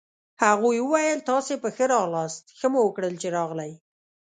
[0.43, 3.71] هغوی وویل: تاسي په ښه راغلاست، ښه مو وکړل چي راغلئ.